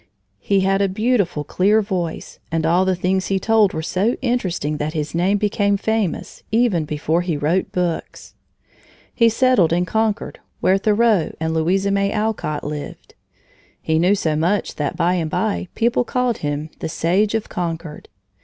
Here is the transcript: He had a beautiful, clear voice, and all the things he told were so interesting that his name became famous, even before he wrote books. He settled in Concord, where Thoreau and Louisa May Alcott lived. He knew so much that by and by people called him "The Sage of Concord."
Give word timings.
He 0.39 0.61
had 0.61 0.81
a 0.81 0.89
beautiful, 0.89 1.43
clear 1.43 1.79
voice, 1.79 2.39
and 2.51 2.65
all 2.65 2.85
the 2.85 2.95
things 2.95 3.27
he 3.27 3.37
told 3.37 3.71
were 3.71 3.83
so 3.83 4.17
interesting 4.23 4.77
that 4.77 4.93
his 4.93 5.13
name 5.13 5.37
became 5.37 5.77
famous, 5.77 6.41
even 6.51 6.85
before 6.85 7.21
he 7.21 7.37
wrote 7.37 7.71
books. 7.71 8.33
He 9.13 9.29
settled 9.29 9.71
in 9.71 9.85
Concord, 9.85 10.39
where 10.59 10.79
Thoreau 10.79 11.35
and 11.39 11.53
Louisa 11.53 11.91
May 11.91 12.11
Alcott 12.11 12.63
lived. 12.63 13.13
He 13.79 13.99
knew 13.99 14.15
so 14.15 14.35
much 14.35 14.77
that 14.77 14.97
by 14.97 15.13
and 15.13 15.29
by 15.29 15.67
people 15.75 16.03
called 16.03 16.39
him 16.39 16.71
"The 16.79 16.89
Sage 16.89 17.35
of 17.35 17.47
Concord." 17.47 18.09